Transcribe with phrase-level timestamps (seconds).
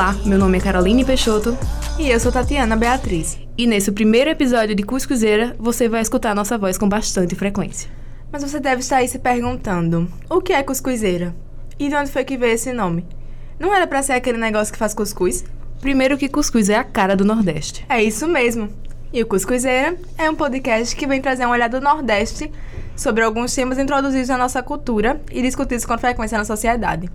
[0.00, 1.54] Olá, meu nome é Caroline Peixoto.
[1.98, 3.38] E eu sou Tatiana Beatriz.
[3.58, 7.90] E nesse primeiro episódio de Cuscuzeira, você vai escutar nossa voz com bastante frequência.
[8.32, 11.36] Mas você deve estar aí se perguntando: o que é cuscuzeira?
[11.78, 13.06] E de onde foi que veio esse nome?
[13.58, 15.44] Não era para ser aquele negócio que faz cuscuz?
[15.82, 17.84] Primeiro que cuscuz é a cara do Nordeste.
[17.86, 18.70] É isso mesmo.
[19.12, 22.50] E o Cuscuzeira é um podcast que vem trazer uma olhada do Nordeste
[22.96, 27.10] sobre alguns temas introduzidos na nossa cultura e discutidos com frequência na sociedade.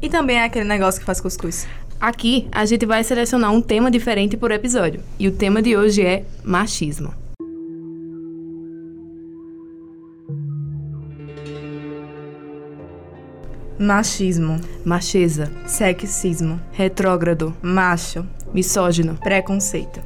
[0.00, 1.66] E também é aquele negócio que faz cuscuz.
[2.00, 5.02] Aqui a gente vai selecionar um tema diferente por episódio.
[5.18, 7.12] E o tema de hoje é machismo.
[13.78, 19.16] Machismo, Macheza, sexismo, retrógrado, macho, misógino.
[19.16, 20.00] preconceito.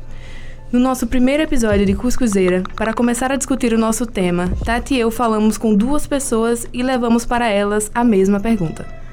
[0.73, 5.01] No nosso primeiro episódio de Cuscuzeira, para começar a discutir o nosso tema, Tati e
[5.01, 9.04] eu falamos com duas pessoas e levamos para elas a mesma pergunta.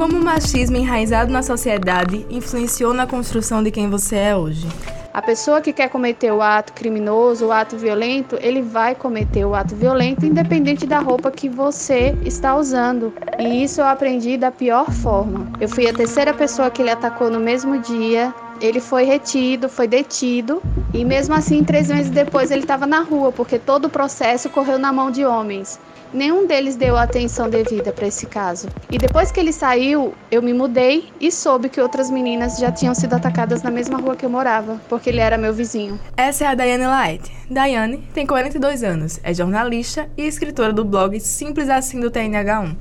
[0.00, 4.66] Como o machismo enraizado na sociedade influenciou na construção de quem você é hoje?
[5.12, 9.54] A pessoa que quer cometer o ato criminoso, o ato violento, ele vai cometer o
[9.54, 13.12] ato violento independente da roupa que você está usando.
[13.38, 15.52] E isso eu aprendi da pior forma.
[15.60, 18.34] Eu fui a terceira pessoa que ele atacou no mesmo dia.
[18.58, 20.62] Ele foi retido, foi detido
[20.94, 24.78] e mesmo assim, três meses depois, ele estava na rua porque todo o processo correu
[24.78, 25.78] na mão de homens.
[26.12, 28.68] Nenhum deles deu a atenção devida para esse caso.
[28.90, 32.94] E depois que ele saiu, eu me mudei e soube que outras meninas já tinham
[32.96, 36.00] sido atacadas na mesma rua que eu morava, porque ele era meu vizinho.
[36.16, 37.32] Essa é a Daiane Laet.
[37.48, 42.74] Daiane tem 42 anos, é jornalista e escritora do blog Simples Assim do TNH1.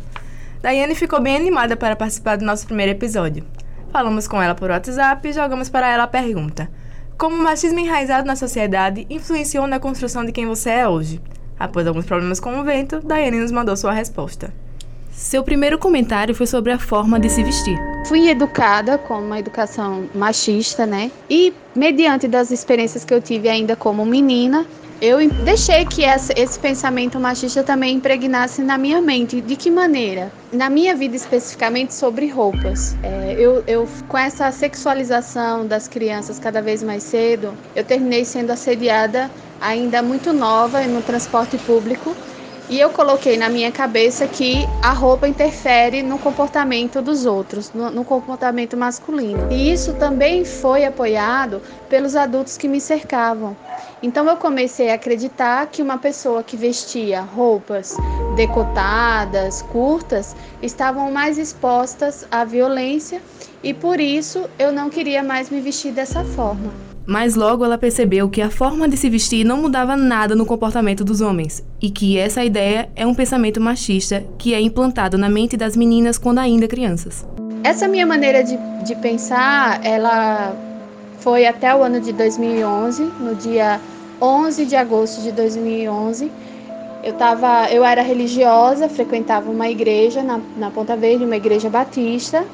[0.64, 3.46] Daiane ficou bem animada para participar do nosso primeiro episódio.
[3.92, 6.68] Falamos com ela por WhatsApp e jogamos para ela a pergunta:
[7.16, 11.22] Como o machismo enraizado na sociedade influenciou na construção de quem você é hoje?
[11.60, 14.54] Após alguns problemas com o vento, Daiane nos mandou sua resposta.
[15.12, 17.78] Seu primeiro comentário foi sobre a forma de se vestir.
[18.08, 21.12] Fui educada com uma educação machista, né?
[21.30, 24.66] E mediante das experiências que eu tive ainda como menina,
[25.02, 29.42] eu deixei que essa- esse pensamento machista também impregnasse na minha mente.
[29.42, 30.32] De que maneira?
[30.54, 32.96] Na minha vida especificamente sobre roupas.
[33.04, 38.52] É, eu, eu, com essa sexualização das crianças cada vez mais cedo, eu terminei sendo
[38.52, 39.30] assediada
[39.62, 42.16] ainda muito nova no transporte público.
[42.70, 47.90] E eu coloquei na minha cabeça que a roupa interfere no comportamento dos outros, no,
[47.90, 49.52] no comportamento masculino.
[49.52, 53.58] E isso também foi apoiado pelos adultos que me cercavam.
[54.04, 57.98] Então eu comecei a acreditar que uma pessoa que vestia roupas
[58.36, 63.20] decotadas, curtas, estavam mais expostas à violência
[63.64, 66.89] e por isso eu não queria mais me vestir dessa forma.
[67.10, 71.04] Mas logo ela percebeu que a forma de se vestir não mudava nada no comportamento
[71.04, 75.58] dos homens e que essa ideia é um pensamento machista que é implantado na mente
[75.58, 77.26] das meninas quando ainda crianças.
[77.64, 78.56] Essa minha maneira de,
[78.86, 80.56] de pensar, ela
[81.18, 83.82] foi até o ano de 2011, no dia
[84.22, 86.32] 11 de agosto de 2011.
[87.04, 92.46] Eu, tava, eu era religiosa, frequentava uma igreja na, na Ponta Verde, uma igreja batista,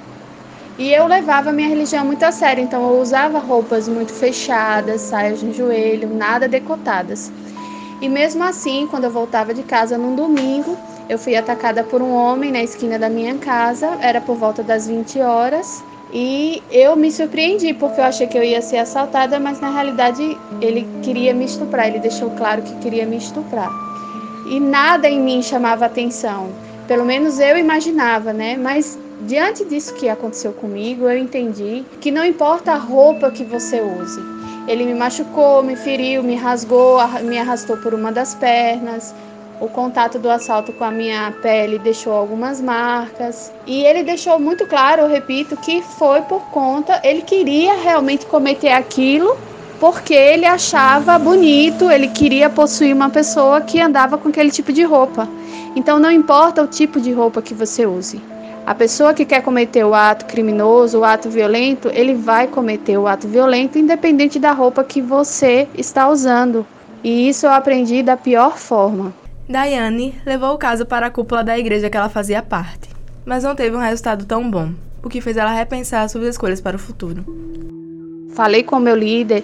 [0.77, 5.41] e eu levava minha religião muito a sério, então eu usava roupas muito fechadas, saias
[5.41, 7.31] no joelho, nada decotadas.
[8.01, 10.77] E mesmo assim, quando eu voltava de casa num domingo,
[11.07, 14.87] eu fui atacada por um homem na esquina da minha casa, era por volta das
[14.87, 15.83] 20 horas.
[16.13, 20.37] E eu me surpreendi porque eu achei que eu ia ser assaltada, mas na realidade
[20.61, 23.69] ele queria me estuprar, ele deixou claro que queria me estuprar.
[24.45, 26.49] E nada em mim chamava atenção,
[26.87, 28.55] pelo menos eu imaginava, né?
[28.55, 33.81] Mas diante disso que aconteceu comigo, eu entendi que não importa a roupa que você
[33.81, 34.19] use.
[34.67, 39.13] Ele me machucou, me feriu, me rasgou, me arrastou por uma das pernas.
[39.61, 43.53] O contato do assalto com a minha pele deixou algumas marcas.
[43.65, 48.71] E ele deixou muito claro, eu repito, que foi por conta, ele queria realmente cometer
[48.71, 49.37] aquilo
[49.79, 54.83] porque ele achava bonito, ele queria possuir uma pessoa que andava com aquele tipo de
[54.83, 55.27] roupa.
[55.75, 58.21] Então não importa o tipo de roupa que você use.
[58.65, 63.05] A pessoa que quer cometer o ato criminoso, o ato violento, ele vai cometer o
[63.05, 66.65] ato violento independente da roupa que você está usando.
[67.03, 69.13] E isso eu aprendi da pior forma.
[69.47, 72.89] Daiane levou o caso para a cúpula da igreja que ela fazia parte,
[73.23, 74.71] mas não teve um resultado tão bom,
[75.03, 77.23] o que fez ela repensar suas escolhas para o futuro.
[78.33, 79.43] Falei com o meu líder,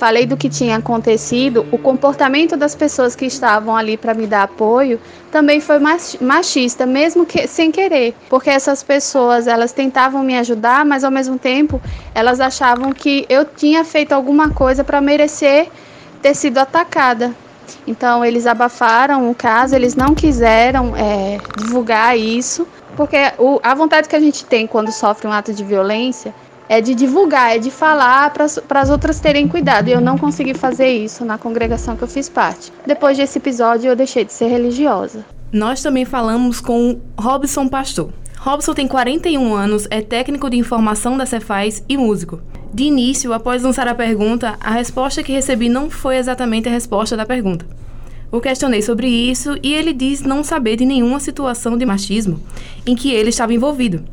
[0.00, 4.44] falei do que tinha acontecido, o comportamento das pessoas que estavam ali para me dar
[4.44, 4.98] apoio
[5.30, 10.86] também foi mach- machista, mesmo que sem querer, porque essas pessoas elas tentavam me ajudar,
[10.86, 11.78] mas ao mesmo tempo
[12.14, 15.68] elas achavam que eu tinha feito alguma coisa para merecer
[16.22, 17.34] ter sido atacada.
[17.86, 24.08] Então eles abafaram o caso, eles não quiseram é, divulgar isso, porque o- a vontade
[24.08, 26.34] que a gente tem quando sofre um ato de violência
[26.70, 29.88] é de divulgar, é de falar para as outras terem cuidado.
[29.88, 32.72] E eu não consegui fazer isso na congregação que eu fiz parte.
[32.86, 35.24] Depois desse episódio, eu deixei de ser religiosa.
[35.52, 38.10] Nós também falamos com Robson Pastor.
[38.38, 42.40] Robson tem 41 anos, é técnico de informação da Cefaz e músico.
[42.72, 47.16] De início, após lançar a pergunta, a resposta que recebi não foi exatamente a resposta
[47.16, 47.66] da pergunta.
[48.30, 52.40] O questionei sobre isso e ele diz não saber de nenhuma situação de machismo
[52.86, 54.04] em que ele estava envolvido.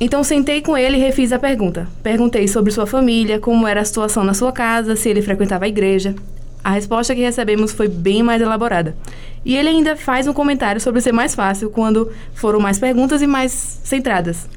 [0.00, 1.88] Então sentei com ele e refiz a pergunta.
[2.02, 5.68] Perguntei sobre sua família, como era a situação na sua casa, se ele frequentava a
[5.68, 6.14] igreja.
[6.62, 8.96] A resposta que recebemos foi bem mais elaborada.
[9.44, 13.26] E ele ainda faz um comentário sobre ser mais fácil quando foram mais perguntas e
[13.26, 13.52] mais
[13.84, 14.48] centradas.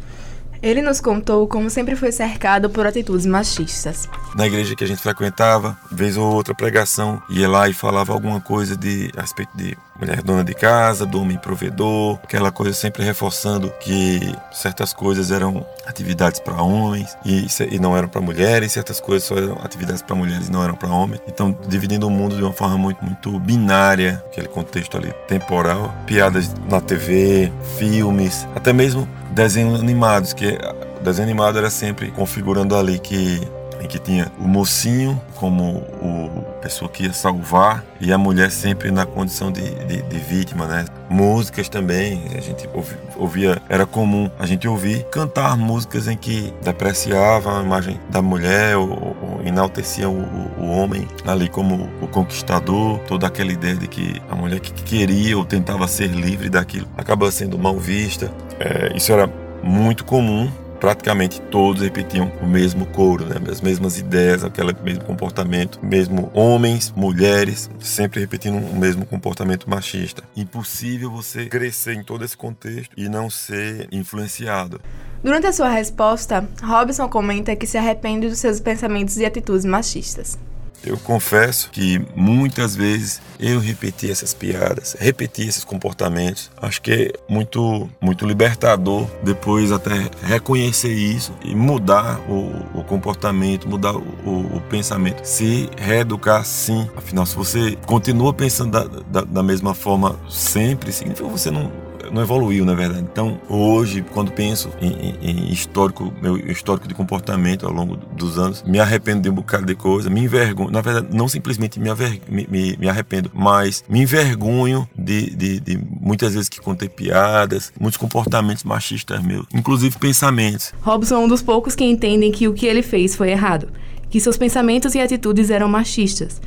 [0.61, 4.09] Ele nos contou como sempre foi cercado por atitudes machistas.
[4.35, 8.41] Na igreja que a gente frequentava, vez ou outra pregação, ia lá e falava alguma
[8.41, 13.03] coisa de a respeito de mulher dona de casa, do homem provedor, aquela coisa sempre
[13.03, 14.19] reforçando que
[14.51, 19.35] certas coisas eram atividades para homens e, e, não eram para mulheres, certas coisas só
[19.37, 21.21] eram atividades para mulheres e não eram para homens.
[21.27, 26.53] Então, dividindo o mundo de uma forma muito, muito binária, aquele contexto ali temporal, piadas
[26.69, 29.07] na TV, filmes, até mesmo
[29.37, 30.57] desenhos animados, que
[30.99, 33.39] o desenho animado era sempre configurando ali que
[33.79, 38.91] em que tinha o mocinho como o pessoa que ia salvar e a mulher sempre
[38.91, 40.85] na condição de, de, de vítima, né?
[41.09, 42.67] Músicas também, a gente
[43.15, 48.75] ouvia, era comum a gente ouvir cantar músicas em que depreciavam a imagem da mulher
[48.75, 54.21] ou, ou enalteciam o, o, homem ali como o conquistador, toda aquela ideia de que
[54.29, 58.29] a mulher que queria ou tentava ser livre daquilo acaba sendo mal vista.
[58.59, 59.27] É, isso era
[59.63, 60.49] muito comum
[60.79, 63.35] praticamente todos repetiam o mesmo coro, né?
[63.49, 70.23] as mesmas ideias, aquele mesmo comportamento, mesmo homens, mulheres, sempre repetindo o mesmo comportamento machista.
[70.35, 74.79] Impossível você crescer em todo esse contexto e não ser influenciado.
[75.23, 80.37] Durante a sua resposta, Robson comenta que se arrepende dos seus pensamentos e atitudes machistas.
[80.83, 86.49] Eu confesso que muitas vezes eu repeti essas piadas, repeti esses comportamentos.
[86.61, 93.67] Acho que é muito, muito libertador depois até reconhecer isso e mudar o, o comportamento,
[93.67, 95.23] mudar o, o, pensamento.
[95.23, 96.89] Se reeducar sim.
[96.95, 101.86] Afinal, se você continua pensando da, da, da mesma forma sempre, significa que você não
[102.11, 103.05] não evoluiu, na verdade.
[103.11, 108.63] Então, hoje, quando penso em, em, histórico, meu histórico de comportamento ao longo dos anos,
[108.63, 111.89] me arrependo de um bocado de coisa, me envergonho, na verdade, não simplesmente me,
[112.29, 117.71] me, me, me arrependo, mas me envergonho de, de, de, muitas vezes que contei piadas,
[117.79, 120.73] muitos comportamentos machistas meus, inclusive pensamentos.
[120.81, 123.69] Robson é um dos poucos que entendem que o que ele fez foi errado,
[124.09, 126.41] que seus pensamentos e atitudes eram machistas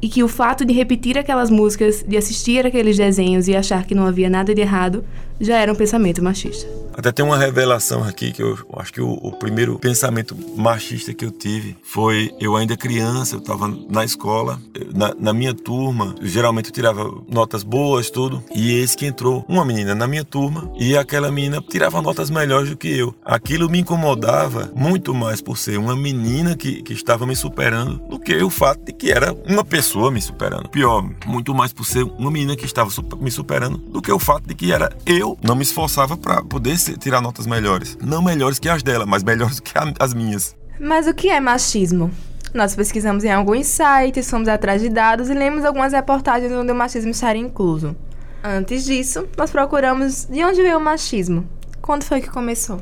[0.00, 3.94] e que o fato de repetir aquelas músicas, de assistir aqueles desenhos e achar que
[3.94, 5.04] não havia nada de errado,
[5.40, 6.66] já era um pensamento machista.
[6.98, 11.24] Até tem uma revelação aqui que eu acho que o, o primeiro pensamento machista que
[11.24, 14.60] eu tive foi eu ainda criança, eu estava na escola,
[14.92, 19.64] na, na, minha turma, geralmente eu tirava notas boas, tudo, e esse que entrou uma
[19.64, 23.14] menina na minha turma e aquela menina tirava notas melhores do que eu.
[23.24, 28.18] Aquilo me incomodava muito mais por ser uma menina que, que estava me superando do
[28.18, 30.68] que o fato de que era uma pessoa me superando.
[30.68, 34.48] Pior, muito mais por ser uma menina que estava me superando do que o fato
[34.48, 37.98] de que era eu não me esforçava para poder tirar notas melhores.
[38.00, 40.56] Não melhores que as dela, mas melhores do que as minhas.
[40.80, 42.10] Mas o que é machismo?
[42.54, 46.74] Nós pesquisamos em alguns sites, fomos atrás de dados e lemos algumas reportagens onde o
[46.74, 47.94] machismo estaria incluso.
[48.42, 51.44] Antes disso, nós procuramos de onde veio o machismo.
[51.82, 52.80] Quando foi que começou?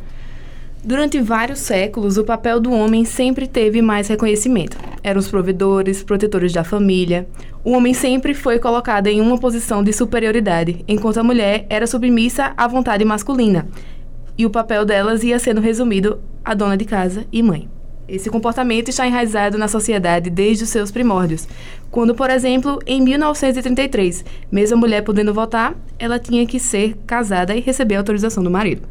[0.85, 4.79] Durante vários séculos, o papel do homem sempre teve mais reconhecimento.
[5.03, 7.27] Eram os provedores, protetores da família.
[7.67, 12.55] O homem sempre foi colocado em uma posição de superioridade, enquanto a mulher era submissa
[12.57, 13.67] à vontade masculina,
[14.39, 17.69] e o papel delas ia sendo resumido a dona de casa e mãe.
[18.07, 21.49] Esse comportamento está enraizado na sociedade desde os seus primórdios,
[21.91, 27.53] quando, por exemplo, em 1933, mesmo a mulher podendo votar, ela tinha que ser casada
[27.53, 28.83] e receber a autorização do marido.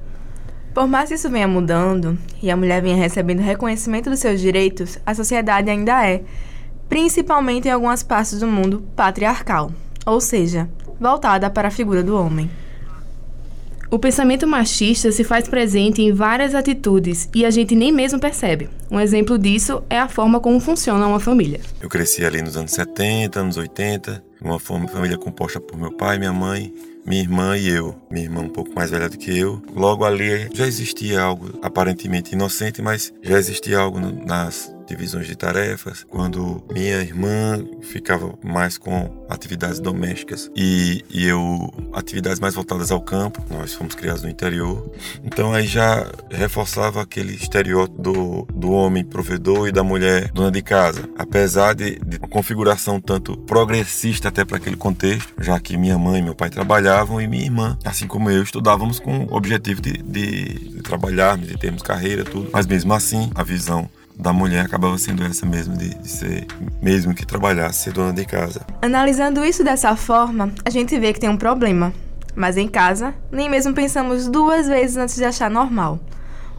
[0.74, 5.00] Por mais que isso venha mudando e a mulher venha recebendo reconhecimento dos seus direitos,
[5.06, 6.24] a sociedade ainda é,
[6.90, 9.72] principalmente em algumas partes do mundo, patriarcal,
[10.06, 12.50] ou seja, voltada para a figura do homem.
[13.90, 18.68] O pensamento machista se faz presente em várias atitudes e a gente nem mesmo percebe.
[18.90, 21.62] Um exemplo disso é a forma como funciona uma família.
[21.80, 26.34] Eu cresci ali nos anos 70, anos 80, uma família composta por meu pai, minha
[26.34, 26.74] mãe,
[27.06, 27.96] minha irmã e eu.
[28.10, 29.62] Minha irmã um pouco mais velha do que eu.
[29.74, 36.06] Logo ali já existia algo aparentemente inocente, mas já existia algo nas divisões de tarefas,
[36.10, 43.02] quando minha irmã ficava mais com atividades domésticas e, e eu atividades mais voltadas ao
[43.02, 43.44] campo.
[43.50, 44.92] Nós fomos criados no interior,
[45.24, 50.62] então aí já reforçava aquele estereótipo do, do homem provedor e da mulher dona de
[50.62, 55.98] casa, apesar de, de uma configuração tanto progressista até para aquele contexto, já que minha
[55.98, 59.82] mãe e meu pai trabalhavam e minha irmã, assim como eu, estudávamos com o objetivo
[59.82, 62.50] de, de, de trabalharmos, de termos carreira, tudo.
[62.52, 66.48] Mas mesmo assim, a visão da mulher acabava sendo essa mesmo, de, de, ser,
[66.82, 68.66] mesmo que trabalhasse, ser dona de casa.
[68.82, 71.94] Analisando isso dessa forma, a gente vê que tem um problema.
[72.36, 76.00] Mas em casa, nem mesmo pensamos duas vezes antes de achar normal.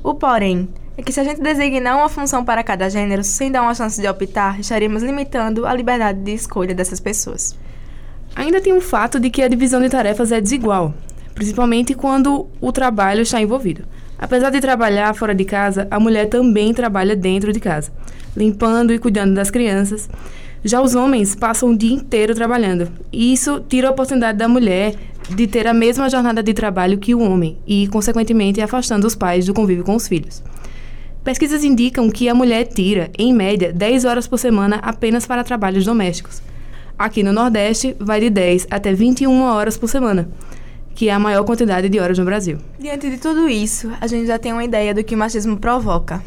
[0.02, 3.62] O porém é que se a gente designar uma função para cada gênero sem dar
[3.62, 7.54] uma chance de optar, estaríamos limitando a liberdade de escolha dessas pessoas.
[8.34, 10.94] Ainda tem o fato de que a divisão de tarefas é desigual,
[11.34, 13.84] principalmente quando o trabalho está envolvido.
[14.18, 17.92] Apesar de trabalhar fora de casa, a mulher também trabalha dentro de casa,
[18.36, 20.08] limpando e cuidando das crianças.
[20.64, 24.94] Já os homens passam o dia inteiro trabalhando, e isso tira a oportunidade da mulher
[25.28, 29.44] de ter a mesma jornada de trabalho que o homem e, consequentemente, afastando os pais
[29.44, 30.42] do convívio com os filhos.
[31.22, 35.84] Pesquisas indicam que a mulher tira, em média, 10 horas por semana apenas para trabalhos
[35.84, 36.40] domésticos.
[36.98, 40.28] Aqui no Nordeste, vai de 10 até 21 horas por semana
[40.96, 42.56] que é a maior quantidade de horas no Brasil.
[42.80, 46.22] Diante de tudo isso, a gente já tem uma ideia do que o machismo provoca.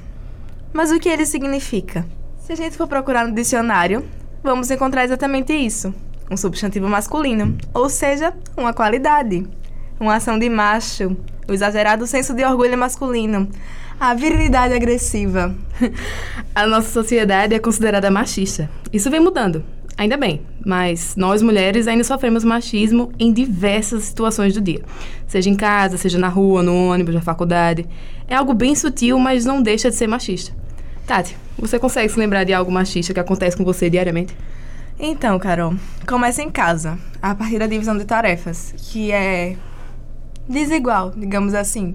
[0.71, 2.05] Mas o que ele significa?
[2.37, 4.05] Se a gente for procurar no dicionário,
[4.43, 5.91] vamos encontrar exatamente isso:
[6.29, 9.43] um substantivo masculino, ou seja, uma qualidade,
[9.99, 13.49] uma ação de macho, o exagerado senso de orgulho masculino,
[13.99, 15.55] a virilidade agressiva.
[16.53, 18.69] a nossa sociedade é considerada machista.
[18.93, 19.63] Isso vem mudando.
[19.99, 24.81] Ainda bem, mas nós mulheres ainda sofremos machismo em diversas situações do dia.
[25.27, 27.85] Seja em casa, seja na rua, no ônibus, na faculdade.
[28.25, 30.55] É algo bem sutil, mas não deixa de ser machista.
[31.05, 34.33] Tati, você consegue se lembrar de algo machista que acontece com você diariamente?
[34.97, 35.75] Então, Carol,
[36.07, 39.57] começa em casa, a partir da divisão de tarefas, que é
[40.47, 41.93] desigual, digamos assim.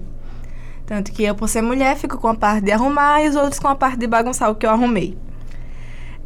[0.85, 3.57] Tanto que eu, por ser mulher, fico com a parte de arrumar e os outros
[3.57, 5.17] com a parte de bagunçar o que eu arrumei.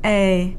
[0.04, 0.50] É,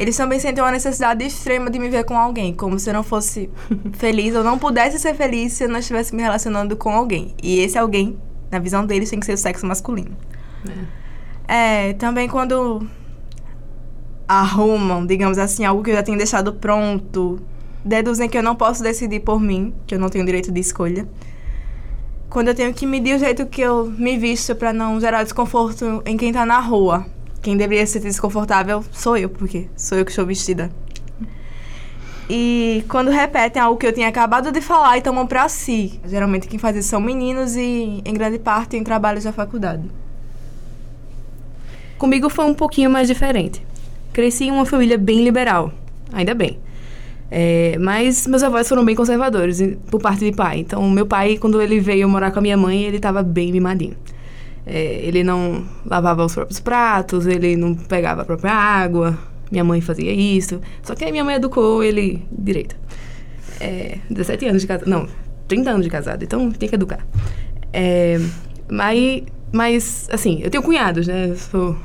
[0.00, 3.02] eles também sentem uma necessidade extrema de me ver com alguém, como se eu não
[3.02, 3.50] fosse
[3.92, 7.34] feliz ou não pudesse ser feliz se eu não estivesse me relacionando com alguém.
[7.42, 8.18] E esse alguém,
[8.50, 10.16] na visão deles, tem que ser o sexo masculino.
[11.46, 12.88] É, é também quando
[14.26, 17.38] arrumam, digamos assim, algo que eu já tenho deixado pronto,
[17.84, 21.06] deduzem que eu não posso decidir por mim, que eu não tenho direito de escolha.
[22.30, 26.02] Quando eu tenho que medir o jeito que eu me visto para não gerar desconforto
[26.06, 27.04] em quem tá na rua
[27.42, 30.70] quem deveria ser desconfortável sou eu, porque sou eu que estou vestida.
[32.28, 36.00] E quando repetem algo que eu tinha acabado de falar e tomam para si.
[36.06, 39.82] Geralmente quem faz isso são meninos e, em grande parte, em trabalhos da faculdade.
[41.98, 43.66] Comigo foi um pouquinho mais diferente.
[44.12, 45.72] Cresci em uma família bem liberal,
[46.12, 46.58] ainda bem.
[47.30, 50.60] É, mas meus avós foram bem conservadores por parte de pai.
[50.60, 53.96] Então, meu pai, quando ele veio morar com a minha mãe, ele estava bem mimadinho.
[54.66, 59.18] É, ele não lavava os próprios pratos, ele não pegava a própria água.
[59.50, 60.60] Minha mãe fazia isso.
[60.82, 62.76] Só que aí minha mãe educou ele direito.
[63.60, 64.88] É, 17 anos de casado.
[64.88, 65.08] Não,
[65.48, 66.22] 30 anos de casado.
[66.22, 67.04] Então tem que educar.
[67.72, 68.18] É,
[68.70, 71.30] mas, mas, assim, eu tenho cunhados, né?
[71.30, 71.76] Eu sou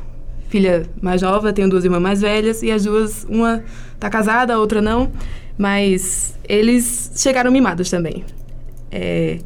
[0.49, 2.61] filha mais nova, tenho duas irmãs mais velhas.
[2.61, 3.63] E as duas, uma
[3.99, 5.11] tá casada, a outra não.
[5.57, 8.23] Mas eles chegaram mimados também.
[8.91, 9.39] É,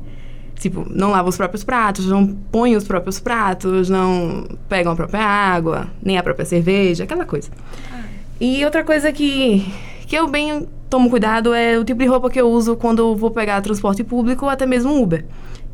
[0.60, 5.22] Tipo, não lavam os próprios pratos, não põem os próprios pratos, não pegam a própria
[5.22, 7.50] água, nem a própria cerveja, aquela coisa.
[7.92, 8.04] Ah.
[8.42, 9.66] E outra coisa que,
[10.06, 13.32] que eu bem tomo cuidado é o tipo de roupa que eu uso quando vou
[13.32, 15.26] pegar transporte público ou até mesmo Uber.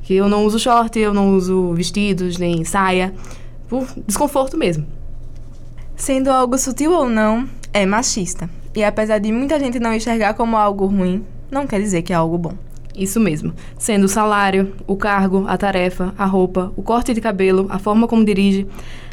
[0.04, 3.12] Que eu não uso short, eu não uso vestidos, nem saia,
[3.68, 4.86] por desconforto mesmo.
[5.96, 8.48] Sendo algo sutil ou não, é machista.
[8.76, 12.16] E apesar de muita gente não enxergar como algo ruim, não quer dizer que é
[12.16, 12.54] algo bom.
[12.98, 13.54] Isso mesmo.
[13.78, 18.08] Sendo o salário, o cargo, a tarefa, a roupa, o corte de cabelo, a forma
[18.08, 18.66] como dirige,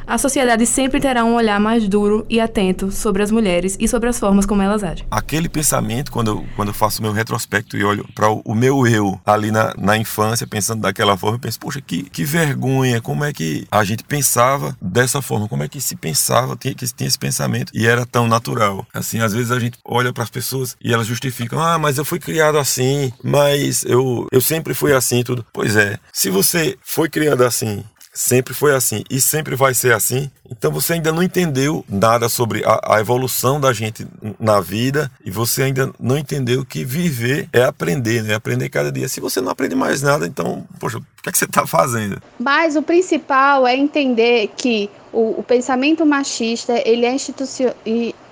[0.06, 4.08] a sociedade sempre terá um olhar mais duro e atento sobre as mulheres e sobre
[4.08, 5.06] as formas como elas agem.
[5.10, 8.86] Aquele pensamento, quando eu, quando eu faço meu retrospecto e olho para o, o, meu
[8.86, 13.24] eu ali na, na infância, pensando daquela forma, eu penso, poxa, que, que vergonha, como
[13.24, 17.08] é que a gente pensava dessa forma, como é que se pensava, tinha, que tinha
[17.08, 18.86] esse pensamento e era tão natural.
[18.92, 22.04] Assim, às vezes a gente olha para as pessoas e elas justificam, ah, mas eu
[22.04, 25.44] fui criado assim, mas eu, eu sempre fui assim, tudo.
[25.52, 30.30] Pois é, se você foi criado assim sempre foi assim e sempre vai ser assim.
[30.50, 34.06] Então você ainda não entendeu nada sobre a, a, evolução da gente
[34.38, 38.34] na vida e você ainda não entendeu que viver é aprender, né?
[38.34, 39.08] Aprender cada dia.
[39.08, 42.20] Se você não aprende mais nada, então, poxa, o que, é que você está fazendo?
[42.38, 47.74] Mas o principal é entender que o, o pensamento machista ele é institucional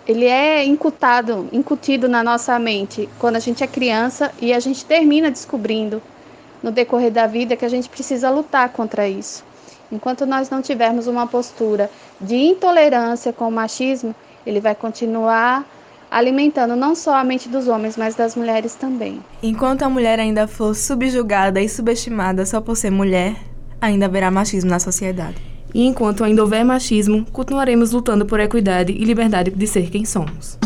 [0.07, 4.85] ele é incutado, incutido na nossa mente quando a gente é criança e a gente
[4.85, 6.03] termina descobrindo
[6.61, 9.45] no decorrer da vida que a gente precisa lutar contra isso.
[9.91, 14.15] Enquanto nós não tivermos uma postura de intolerância com o machismo,
[14.47, 15.65] ele vai continuar
[16.11, 19.21] alimentando não só a mente dos homens, mas das mulheres também.
[19.43, 23.37] Enquanto a mulher ainda for subjugada e subestimada só por ser mulher,
[23.81, 25.37] ainda haverá machismo na sociedade.
[25.73, 30.59] E enquanto ainda houver machismo, continuaremos lutando por equidade e liberdade de ser quem somos.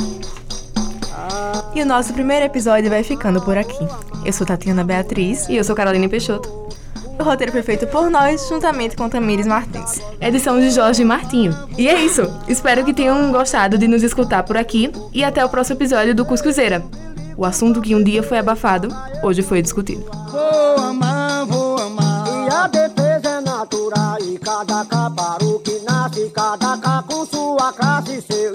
[1.75, 3.87] E o nosso primeiro episódio vai ficando por aqui.
[4.25, 5.49] Eu sou Tatiana Beatriz.
[5.49, 6.49] E eu sou Carolina Peixoto.
[7.19, 10.01] O roteiro foi feito por nós, juntamente com Tamires Martins.
[10.21, 11.55] Edição de Jorge Martinho.
[11.79, 12.23] E é isso.
[12.49, 16.25] Espero que tenham gostado de nos escutar por aqui e até o próximo episódio do
[16.25, 16.85] Cuscuzeira.
[17.37, 18.89] O assunto que um dia foi abafado,
[19.23, 20.05] hoje foi discutido.
[20.31, 22.27] Vou amar, vou amar.
[22.29, 24.19] E a defesa é natural.
[24.45, 28.54] Cada caparu que nasce, cada cá com sua classe seu